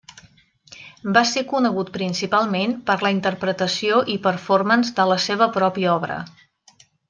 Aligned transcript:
Va 1.17 1.21
ser 1.31 1.43
conegut 1.51 1.91
principalment 1.97 2.73
per 2.89 2.97
la 3.07 3.13
interpretació 3.17 4.01
i 4.15 4.17
performance 4.27 4.97
de 5.01 5.07
la 5.15 5.19
seva 5.29 5.51
pròpia 5.61 5.95
obra. 6.01 6.19